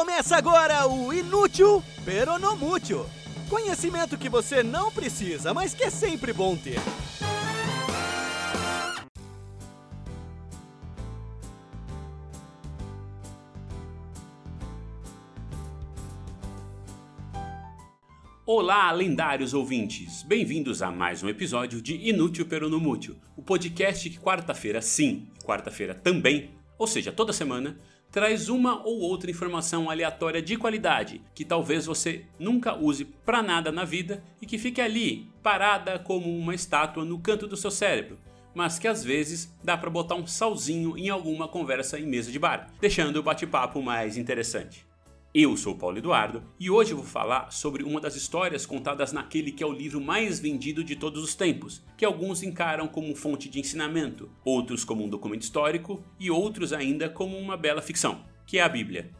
[0.00, 3.04] Começa agora o Inútil Peronomútil.
[3.50, 6.78] Conhecimento que você não precisa, mas que é sempre bom ter.
[18.46, 20.22] Olá, lendários ouvintes!
[20.22, 26.52] Bem-vindos a mais um episódio de Inútil Peronomútil, o podcast que quarta-feira sim, quarta-feira também,
[26.78, 27.76] ou seja, toda semana,
[28.10, 33.70] traz uma ou outra informação aleatória de qualidade que talvez você nunca use para nada
[33.70, 38.18] na vida e que fique ali, parada como uma estátua no canto do seu cérebro,
[38.54, 42.38] mas que às vezes dá para botar um salzinho em alguma conversa em mesa de
[42.38, 44.89] bar, deixando o bate-papo mais interessante.
[45.32, 49.62] Eu sou Paulo Eduardo e hoje vou falar sobre uma das histórias contadas naquele que
[49.62, 53.60] é o livro mais vendido de todos os tempos, que alguns encaram como fonte de
[53.60, 58.62] ensinamento, outros como um documento histórico e outros ainda como uma bela ficção, que é
[58.62, 59.12] a Bíblia.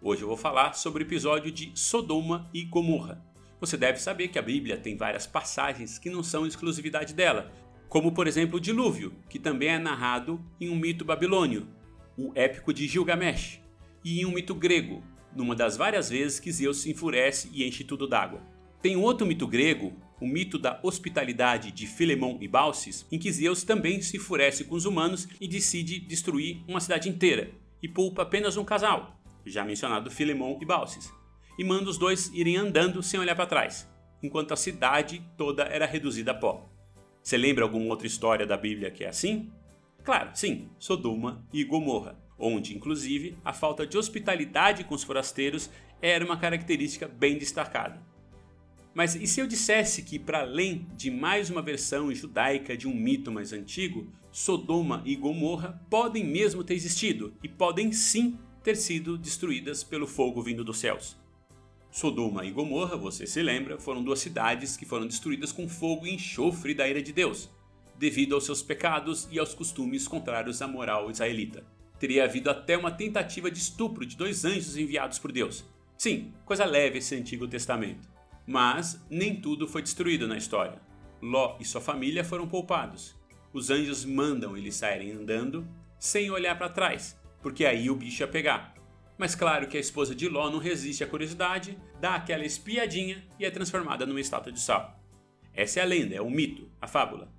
[0.00, 3.20] Hoje eu vou falar sobre o episódio de Sodoma e Gomorra.
[3.58, 7.50] Você deve saber que a Bíblia tem várias passagens que não são exclusividade dela,
[7.88, 11.66] como por exemplo o dilúvio, que também é narrado em um mito babilônio,
[12.16, 13.60] o épico de Gilgamesh,
[14.04, 15.02] e em um mito grego,
[15.34, 18.40] numa das várias vezes que Zeus se enfurece e enche tudo d'água.
[18.80, 23.32] Tem um outro mito grego, o mito da hospitalidade de Filemão e Baucis, em que
[23.32, 27.50] Zeus também se enfurece com os humanos e decide destruir uma cidade inteira,
[27.82, 31.12] e poupa apenas um casal, já mencionado Filemão e Baucis,
[31.58, 33.88] e manda os dois irem andando sem olhar para trás,
[34.22, 36.68] enquanto a cidade toda era reduzida a pó.
[37.22, 39.50] Você lembra alguma outra história da Bíblia que é assim?
[40.04, 45.70] Claro, sim, Sodoma e Gomorra onde, inclusive, a falta de hospitalidade com os forasteiros
[46.02, 48.02] era uma característica bem destacada.
[48.92, 52.94] Mas e se eu dissesse que, para além de mais uma versão judaica de um
[52.94, 59.16] mito mais antigo, Sodoma e Gomorra podem mesmo ter existido e podem sim ter sido
[59.16, 61.16] destruídas pelo fogo vindo dos céus?
[61.90, 66.14] Sodoma e Gomorra, você se lembra, foram duas cidades que foram destruídas com fogo e
[66.14, 67.50] enxofre da ira de Deus,
[67.98, 71.64] devido aos seus pecados e aos costumes contrários à moral israelita
[72.02, 75.64] teria havido até uma tentativa de estupro de dois anjos enviados por Deus.
[75.96, 78.08] Sim, coisa leve esse Antigo Testamento.
[78.44, 80.82] Mas nem tudo foi destruído na história.
[81.22, 83.14] Ló e sua família foram poupados.
[83.52, 85.64] Os anjos mandam eles saírem andando
[85.96, 88.74] sem olhar para trás, porque aí o bicho ia pegar.
[89.16, 93.44] Mas claro que a esposa de Ló não resiste à curiosidade, dá aquela espiadinha e
[93.44, 95.00] é transformada numa estátua de sal.
[95.54, 97.32] Essa é a lenda, é o mito, a fábula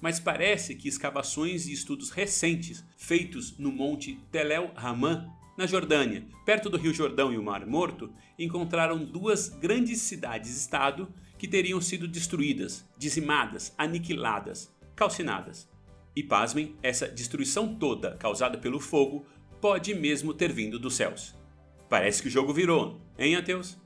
[0.00, 6.26] mas parece que escavações e estudos recentes feitos no Monte Tel El Haman, na Jordânia,
[6.44, 11.08] perto do Rio Jordão e o Mar Morto, encontraram duas grandes cidades-estado
[11.38, 15.68] que teriam sido destruídas, dizimadas, aniquiladas, calcinadas.
[16.14, 19.26] E pasmem, essa destruição toda causada pelo fogo
[19.60, 21.34] pode mesmo ter vindo dos céus.
[21.88, 23.78] Parece que o jogo virou, hein, Ateus?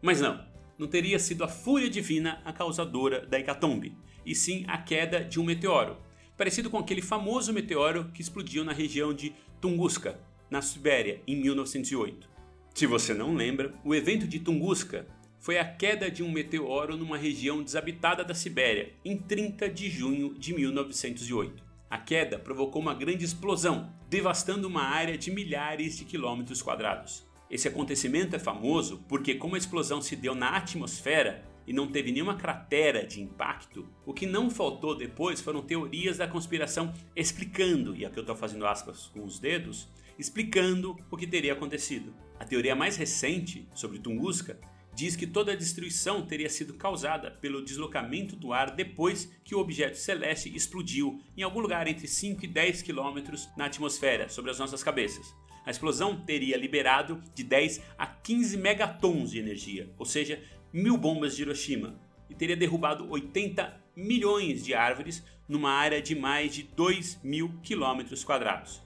[0.00, 0.44] Mas não,
[0.78, 5.38] não teria sido a fúria divina a causadora da hecatombe, e sim a queda de
[5.38, 5.96] um meteoro,
[6.36, 10.20] parecido com aquele famoso meteoro que explodiu na região de Tunguska,
[10.50, 12.28] na Sibéria, em 1908.
[12.74, 15.06] Se você não lembra, o evento de Tunguska
[15.38, 20.34] foi a queda de um meteoro numa região desabitada da Sibéria, em 30 de junho
[20.34, 21.62] de 1908.
[21.90, 27.24] A queda provocou uma grande explosão, devastando uma área de milhares de quilômetros quadrados.
[27.54, 32.10] Esse acontecimento é famoso porque, como a explosão se deu na atmosfera, e não teve
[32.10, 38.04] nenhuma cratera de impacto, o que não faltou depois foram teorias da conspiração explicando, e
[38.04, 39.88] aqui eu estou fazendo aspas com os dedos,
[40.18, 42.12] explicando o que teria acontecido.
[42.40, 44.58] A teoria mais recente sobre Tunguska
[44.92, 49.60] diz que toda a destruição teria sido causada pelo deslocamento do ar depois que o
[49.60, 54.58] objeto celeste explodiu em algum lugar entre 5 e 10 quilômetros na atmosfera sobre as
[54.58, 55.32] nossas cabeças.
[55.64, 60.42] A explosão teria liberado de 10 a 15 megatons de energia, ou seja,
[60.72, 61.98] mil bombas de Hiroshima
[62.28, 68.24] e teria derrubado 80 milhões de árvores numa área de mais de 2 mil quilômetros
[68.24, 68.82] quadrados.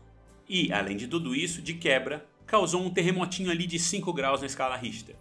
[0.48, 4.46] E, além de tudo isso, de quebra, causou um terremotinho ali de 5 graus na
[4.46, 5.16] escala Richter.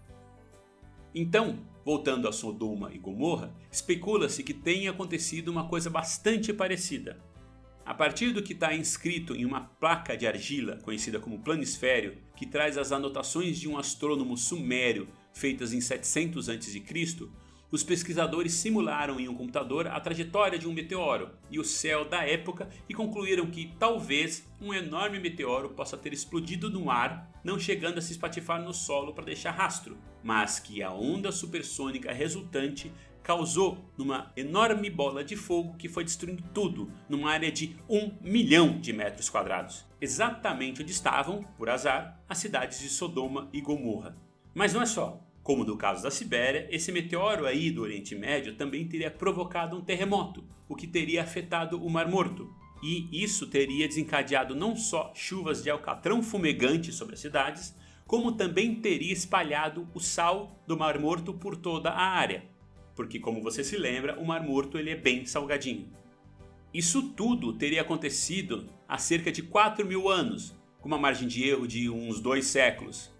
[1.13, 7.19] Então, voltando a Sodoma e Gomorra, especula-se que tenha acontecido uma coisa bastante parecida.
[7.87, 12.45] A partir do que está inscrito em uma placa de argila, conhecida como planisfério, que
[12.45, 16.83] traz as anotações de um astrônomo sumério feitas em 700 a.C.,
[17.71, 22.25] os pesquisadores simularam em um computador a trajetória de um meteoro e o céu da
[22.25, 27.99] época e concluíram que talvez um enorme meteoro possa ter explodido no ar, não chegando
[27.99, 32.91] a se espatifar no solo para deixar rastro, mas que a onda supersônica resultante
[33.27, 38.79] causou numa enorme bola de fogo que foi destruindo tudo numa área de um milhão
[38.79, 44.15] de metros quadrados, exatamente onde estavam, por azar, as cidades de Sodoma e Gomorra.
[44.55, 45.21] Mas não é só.
[45.43, 49.81] Como no caso da Sibéria, esse meteoro aí do Oriente Médio também teria provocado um
[49.81, 52.49] terremoto, o que teria afetado o Mar Morto.
[52.81, 57.75] E isso teria desencadeado não só chuvas de alcatrão fumegante sobre as cidades,
[58.05, 62.45] como também teria espalhado o sal do Mar Morto por toda a área,
[62.97, 65.87] porque como você se lembra, o Mar Morto ele é bem salgadinho.
[66.73, 71.67] Isso tudo teria acontecido há cerca de 4 mil anos, com uma margem de erro
[71.67, 73.11] de uns dois séculos.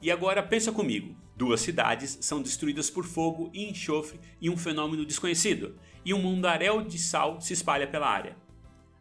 [0.00, 5.04] E agora pensa comigo, duas cidades são destruídas por fogo e enxofre em um fenômeno
[5.04, 8.36] desconhecido, e um mundaréu de sal se espalha pela área.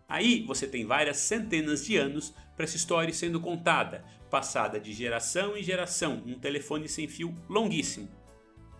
[0.09, 5.55] Aí você tem várias centenas de anos para essa história sendo contada, passada de geração
[5.55, 8.09] em geração, um telefone sem fio longuíssimo.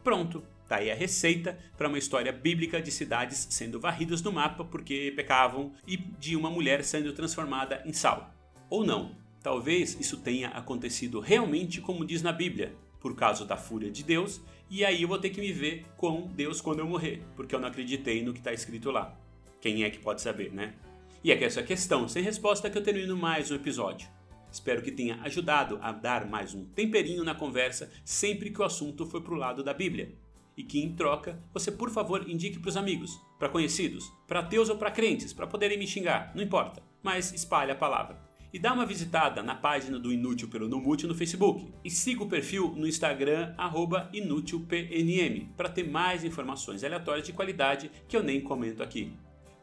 [0.04, 4.64] Pronto, tá aí a receita para uma história bíblica de cidades sendo varridas do mapa
[4.64, 8.34] porque pecavam e de uma mulher sendo transformada em sal.
[8.70, 13.92] Ou não, talvez isso tenha acontecido realmente como diz na Bíblia, por causa da fúria
[13.92, 17.22] de Deus, e aí eu vou ter que me ver com Deus quando eu morrer,
[17.36, 19.16] porque eu não acreditei no que está escrito lá.
[19.62, 20.74] Quem é que pode saber, né?
[21.24, 24.08] E é que essa questão sem resposta que eu termino mais um episódio.
[24.52, 29.06] Espero que tenha ajudado a dar mais um temperinho na conversa sempre que o assunto
[29.06, 30.16] for pro lado da Bíblia.
[30.58, 34.70] E que em troca você por favor indique para os amigos, para conhecidos, para ateus
[34.70, 38.26] ou para crentes, para poderem me xingar, não importa, mas espalhe a palavra.
[38.56, 41.74] E dá uma visitada na página do Inútil pelo Numute no Facebook.
[41.84, 43.54] E siga o perfil no Instagram,
[44.14, 49.12] InútilPNM, para ter mais informações aleatórias de qualidade que eu nem comento aqui.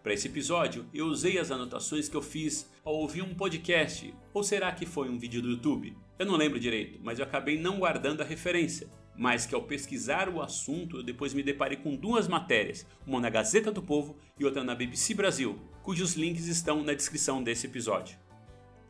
[0.03, 4.43] Para esse episódio, eu usei as anotações que eu fiz ao ouvir um podcast, ou
[4.43, 5.97] será que foi um vídeo do YouTube?
[6.19, 8.91] Eu não lembro direito, mas eu acabei não guardando a referência.
[9.17, 13.29] Mas que ao pesquisar o assunto, eu depois me deparei com duas matérias, uma na
[13.29, 18.17] Gazeta do Povo e outra na BBC Brasil, cujos links estão na descrição desse episódio.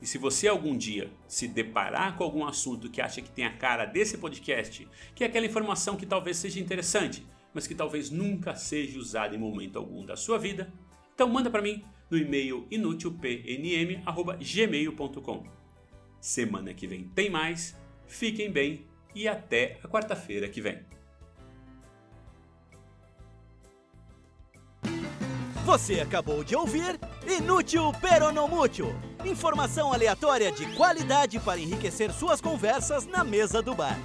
[0.00, 3.56] E se você algum dia se deparar com algum assunto que acha que tem a
[3.56, 7.24] cara desse podcast, que é aquela informação que talvez seja interessante,
[7.54, 10.72] mas que talvez nunca seja usada em momento algum da sua vida,
[11.14, 15.44] então manda para mim no e-mail inutilpnm@gmail.com.
[16.20, 17.74] Semana que vem tem mais.
[18.06, 20.84] Fiquem bem e até a quarta-feira que vem.
[25.64, 28.94] Você acabou de ouvir Inútil Peronomútil.
[29.24, 33.96] Informação aleatória de qualidade para enriquecer suas conversas na mesa do bar.